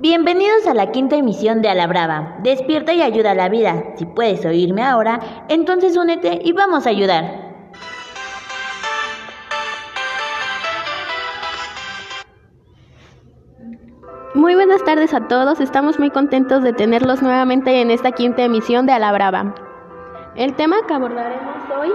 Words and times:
Bienvenidos 0.00 0.66
a 0.66 0.72
la 0.72 0.92
quinta 0.92 1.16
emisión 1.16 1.60
de 1.60 1.68
A 1.68 1.74
la 1.74 1.86
Brava. 1.86 2.38
Despierta 2.42 2.94
y 2.94 3.02
ayuda 3.02 3.32
a 3.32 3.34
la 3.34 3.50
vida. 3.50 3.84
Si 3.96 4.06
puedes 4.06 4.46
oírme 4.46 4.82
ahora, 4.82 5.44
entonces 5.50 5.94
únete 5.94 6.40
y 6.42 6.52
vamos 6.52 6.86
a 6.86 6.88
ayudar. 6.88 7.50
Muy 14.32 14.54
buenas 14.54 14.82
tardes 14.84 15.12
a 15.12 15.28
todos, 15.28 15.60
estamos 15.60 15.98
muy 15.98 16.08
contentos 16.08 16.62
de 16.62 16.72
tenerlos 16.72 17.20
nuevamente 17.20 17.82
en 17.82 17.90
esta 17.90 18.12
quinta 18.12 18.42
emisión 18.42 18.86
de 18.86 18.94
A 18.94 18.98
la 18.98 19.12
Brava. 19.12 19.54
El 20.34 20.54
tema 20.54 20.76
que 20.88 20.94
abordaremos 20.94 21.56
hoy 21.78 21.90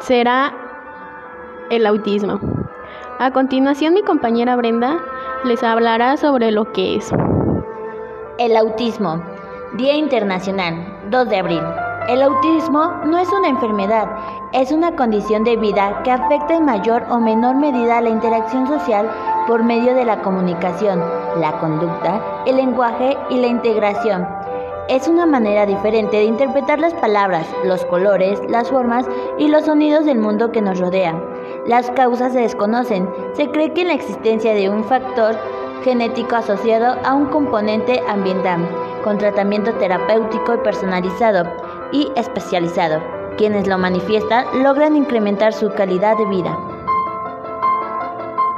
será 0.00 0.52
el 1.70 1.86
autismo. 1.86 2.40
A 3.18 3.30
continuación 3.30 3.94
mi 3.94 4.02
compañera 4.02 4.56
Brenda 4.56 4.98
les 5.44 5.62
hablará 5.62 6.16
sobre 6.16 6.50
lo 6.50 6.72
que 6.72 6.96
es. 6.96 7.12
El 8.38 8.56
autismo, 8.56 9.22
Día 9.74 9.94
Internacional, 9.94 11.08
2 11.10 11.28
de 11.28 11.36
abril. 11.36 11.62
El 12.08 12.22
autismo 12.22 12.92
no 13.06 13.18
es 13.18 13.32
una 13.32 13.48
enfermedad, 13.48 14.08
es 14.52 14.72
una 14.72 14.94
condición 14.94 15.42
de 15.44 15.56
vida 15.56 16.02
que 16.02 16.10
afecta 16.10 16.54
en 16.54 16.64
mayor 16.64 17.04
o 17.10 17.18
menor 17.18 17.56
medida 17.56 18.00
la 18.00 18.10
interacción 18.10 18.66
social 18.66 19.10
por 19.46 19.64
medio 19.64 19.94
de 19.94 20.04
la 20.04 20.20
comunicación, 20.20 21.02
la 21.40 21.58
conducta, 21.60 22.20
el 22.46 22.56
lenguaje 22.56 23.16
y 23.30 23.38
la 23.38 23.46
integración. 23.46 24.26
Es 24.88 25.08
una 25.08 25.24
manera 25.24 25.64
diferente 25.64 26.18
de 26.18 26.24
interpretar 26.24 26.78
las 26.78 26.92
palabras, 26.94 27.46
los 27.64 27.84
colores, 27.86 28.38
las 28.48 28.68
formas 28.70 29.06
y 29.38 29.48
los 29.48 29.64
sonidos 29.64 30.04
del 30.04 30.18
mundo 30.18 30.52
que 30.52 30.60
nos 30.60 30.78
rodea. 30.78 31.14
Las 31.66 31.90
causas 31.92 32.34
se 32.34 32.40
desconocen. 32.40 33.08
Se 33.32 33.50
cree 33.50 33.72
que 33.72 33.84
la 33.84 33.94
existencia 33.94 34.54
de 34.54 34.68
un 34.68 34.84
factor 34.84 35.34
genético 35.82 36.36
asociado 36.36 36.98
a 37.04 37.14
un 37.14 37.26
componente 37.26 38.02
ambiental, 38.06 38.68
con 39.02 39.16
tratamiento 39.16 39.72
terapéutico 39.74 40.54
y 40.54 40.58
personalizado 40.58 41.44
y 41.90 42.12
especializado. 42.16 43.02
Quienes 43.38 43.66
lo 43.66 43.78
manifiestan 43.78 44.62
logran 44.62 44.94
incrementar 44.94 45.52
su 45.54 45.70
calidad 45.72 46.18
de 46.18 46.26
vida. 46.26 46.73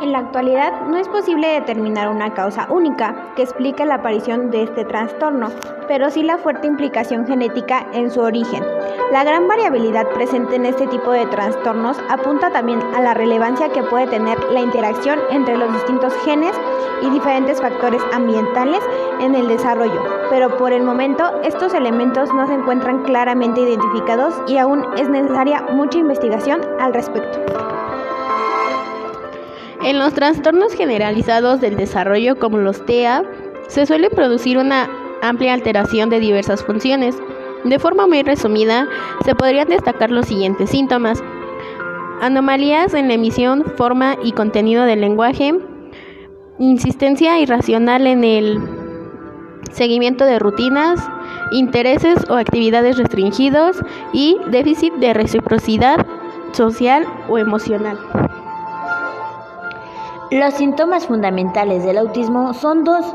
En 0.03 0.13
la 0.13 0.19
actualidad 0.19 0.83
no 0.83 0.99
es 0.99 1.09
posible 1.09 1.49
determinar 1.49 2.11
una 2.11 2.35
causa 2.35 2.67
única 2.71 3.33
que 3.35 3.43
explique 3.43 3.87
la 3.87 3.95
aparición 3.95 4.51
de 4.51 4.65
este 4.65 4.85
trastorno, 4.85 5.49
pero 5.89 6.11
sí 6.11 6.23
la 6.23 6.37
fuerte 6.37 6.67
implicación 6.67 7.27
genética 7.27 7.87
en 7.95 8.11
su 8.11 8.21
origen. 8.21 8.63
La 9.11 9.25
gran 9.25 9.49
variabilidad 9.49 10.07
presente 10.09 10.57
en 10.57 10.67
este 10.67 10.87
tipo 10.89 11.13
de 11.13 11.25
trastornos 11.27 11.97
apunta 12.11 12.51
también 12.51 12.81
a 12.95 13.01
la 13.01 13.15
relevancia 13.15 13.71
que 13.71 13.83
puede 13.85 14.07
tener 14.07 14.39
la 14.53 14.61
interacción 14.61 15.19
entre 15.31 15.57
los 15.57 15.73
distintos 15.73 16.13
genes 16.27 16.53
y 17.01 17.09
diferentes 17.09 17.63
factores 17.63 18.03
ambientales 18.13 18.81
en 19.21 19.35
el 19.35 19.49
desarrollo, 19.49 20.03
pero 20.29 20.59
por 20.59 20.73
el 20.73 20.83
momento 20.83 21.41
estos 21.43 21.73
elementos 21.73 22.35
no 22.35 22.47
se 22.47 22.55
encuentran 22.55 23.03
claramente 23.05 23.63
identificados 23.63 24.35
y 24.47 24.59
aún 24.59 24.85
es 24.99 25.09
necesaria 25.09 25.63
mucha 25.73 25.99
investigación 25.99 26.61
al 26.79 26.93
respecto. 26.93 27.66
En 29.87 30.01
los 30.01 30.15
trastornos 30.15 30.73
generalizados 30.73 31.61
del 31.61 31.77
desarrollo 31.77 32.41
como 32.41 32.59
los 32.59 32.85
TEA, 32.87 33.23
se 33.69 33.87
suele 33.87 34.11
producir 34.11 34.59
una 34.59 34.91
amplia 35.23 35.55
alteración 35.55 36.11
de 36.11 36.19
diversas 36.19 36.65
funciones. 36.65 37.17
De 37.63 37.79
forma 37.79 38.09
muy 38.09 38.25
resumida, 38.25 38.89
se 39.25 39.37
podrían 39.37 39.69
destacar 39.69 40.11
los 40.11 40.27
siguientes 40.27 40.71
síntomas. 40.71 41.23
Anomalías 42.21 42.95
en 42.95 43.07
la 43.07 43.15
emisión, 43.15 43.65
forma 43.77 44.17
y 44.25 44.33
contenido 44.33 44.83
del 44.87 45.03
lenguaje, 45.03 45.55
insistencia 46.59 47.39
irracional 47.39 48.09
en 48.09 48.25
el 48.25 48.59
seguimiento 49.71 50.25
de 50.25 50.41
rutinas, 50.41 50.99
intereses 51.53 52.29
o 52.29 52.35
actividades 52.35 52.99
restringidos 52.99 53.77
y 54.13 54.37
déficit 54.51 54.95
de 54.95 55.15
reciprocidad 55.15 56.05
social 56.51 57.07
o 57.29 57.39
emocional. 57.39 58.26
Los 60.33 60.55
síntomas 60.55 61.07
fundamentales 61.07 61.85
del 61.85 61.99
autismo 61.99 62.53
son 62.53 62.83
dos, 62.83 63.15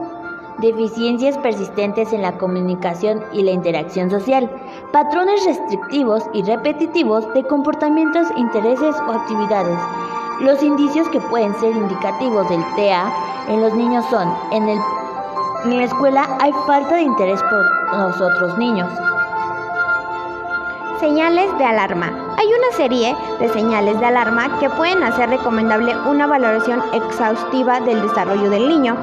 deficiencias 0.60 1.38
persistentes 1.40 2.14
en 2.14 2.22
la 2.22 2.38
comunicación 2.38 3.22
y 3.34 3.44
la 3.44 3.52
interacción 3.52 4.10
social, 4.10 4.50
patrones 4.94 5.46
restrictivos 5.46 6.24
y 6.34 6.42
repetitivos 6.44 7.28
de 7.34 7.44
comportamientos, 7.44 8.28
intereses 8.38 8.96
o 8.96 9.12
actividades. 9.12 9.78
Los 10.40 10.64
indicios 10.64 11.10
que 11.10 11.20
pueden 11.20 11.54
ser 11.56 11.76
indicativos 11.76 12.48
del 12.48 12.64
TEA 12.78 13.12
en 13.50 13.62
los 13.62 13.74
niños 13.74 14.06
son, 14.10 14.34
en, 14.54 14.70
el, 14.70 14.80
en 15.66 15.78
la 15.80 15.84
escuela 15.84 16.38
hay 16.40 16.54
falta 16.66 16.96
de 16.96 17.02
interés 17.02 17.44
por 17.44 17.98
los 17.98 18.22
otros 18.22 18.58
niños. 18.58 18.90
Señales 21.02 21.58
de 21.58 21.66
alarma. 21.66 22.36
Hay 22.38 22.46
una 22.46 22.78
serie 22.78 23.16
de 23.40 23.50
señales 23.50 24.00
de 24.00 24.06
alarma 24.06 24.60
que 24.60 24.70
pueden 24.70 25.02
hacer 25.02 25.32
recomendable 25.32 25.96
una 26.08 26.28
valoración 26.28 26.80
exhaustiva 26.94 27.80
del 27.80 28.04
desarrollo 28.04 28.52
del 28.52 28.70
niño. 28.70 28.96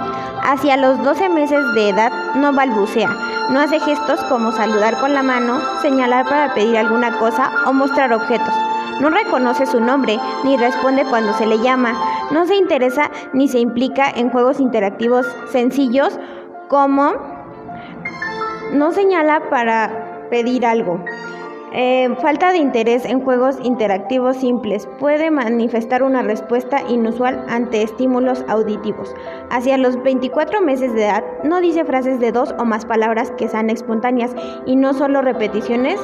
Hacia 0.44 0.76
los 0.76 1.02
12 1.02 1.28
meses 1.28 1.58
de 1.74 1.88
edad 1.88 2.12
no 2.36 2.52
balbucea, 2.52 3.08
no 3.50 3.58
hace 3.58 3.80
gestos 3.80 4.22
como 4.28 4.52
saludar 4.52 5.00
con 5.00 5.12
la 5.12 5.24
mano, 5.24 5.60
señalar 5.82 6.24
para 6.28 6.54
pedir 6.54 6.78
alguna 6.78 7.18
cosa 7.18 7.50
o 7.66 7.72
mostrar 7.72 8.12
objetos. 8.12 8.54
No 9.00 9.10
reconoce 9.10 9.66
su 9.66 9.80
nombre 9.80 10.20
ni 10.44 10.56
responde 10.56 11.04
cuando 11.04 11.32
se 11.32 11.46
le 11.46 11.58
llama. 11.58 11.94
No 12.30 12.46
se 12.46 12.54
interesa 12.54 13.10
ni 13.32 13.48
se 13.48 13.58
implica 13.58 14.08
en 14.08 14.30
juegos 14.30 14.60
interactivos 14.60 15.26
sencillos 15.50 16.16
como 16.68 17.14
no 18.70 18.92
señala 18.92 19.50
para 19.50 20.26
pedir 20.30 20.64
algo. 20.64 21.00
Eh, 21.72 22.08
falta 22.22 22.50
de 22.50 22.58
interés 22.58 23.04
en 23.04 23.20
juegos 23.20 23.58
interactivos 23.62 24.38
simples 24.38 24.88
puede 24.98 25.30
manifestar 25.30 26.02
una 26.02 26.22
respuesta 26.22 26.82
inusual 26.88 27.44
ante 27.48 27.82
estímulos 27.82 28.42
auditivos. 28.48 29.14
Hacia 29.50 29.76
los 29.76 30.02
24 30.02 30.62
meses 30.62 30.94
de 30.94 31.04
edad 31.04 31.24
no 31.44 31.60
dice 31.60 31.84
frases 31.84 32.20
de 32.20 32.32
dos 32.32 32.54
o 32.58 32.64
más 32.64 32.86
palabras 32.86 33.32
que 33.32 33.48
sean 33.48 33.68
espontáneas 33.68 34.34
y 34.64 34.76
no 34.76 34.94
solo 34.94 35.20
repeticiones 35.20 36.00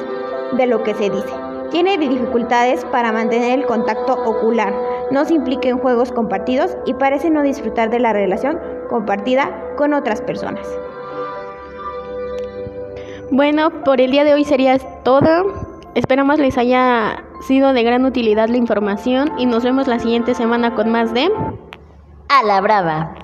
de 0.55 0.67
lo 0.67 0.83
que 0.83 0.93
se 0.93 1.09
dice. 1.09 1.33
Tiene 1.71 1.97
dificultades 1.97 2.85
para 2.85 3.11
mantener 3.11 3.59
el 3.59 3.65
contacto 3.65 4.13
ocular, 4.13 4.73
no 5.09 5.25
se 5.25 5.33
implica 5.33 5.67
en 5.67 5.79
juegos 5.79 6.11
compartidos 6.11 6.77
y 6.85 6.93
parece 6.93 7.31
no 7.31 7.41
disfrutar 7.41 7.89
de 7.89 7.99
la 7.99 8.13
relación 8.13 8.59
compartida 8.87 9.51
con 9.75 9.93
otras 9.93 10.21
personas. 10.21 10.67
Bueno, 13.31 13.83
por 13.83 14.01
el 14.01 14.11
día 14.11 14.23
de 14.23 14.33
hoy 14.33 14.45
sería 14.45 14.77
todo. 15.03 15.81
Esperamos 15.95 16.37
les 16.37 16.57
haya 16.57 17.23
sido 17.41 17.73
de 17.73 17.83
gran 17.83 18.05
utilidad 18.05 18.49
la 18.49 18.57
información 18.57 19.31
y 19.37 19.45
nos 19.45 19.63
vemos 19.63 19.87
la 19.87 19.99
siguiente 19.99 20.35
semana 20.35 20.75
con 20.75 20.91
más 20.91 21.13
de 21.13 21.31
A 22.29 22.43
la 22.43 22.61
Brava. 22.61 23.15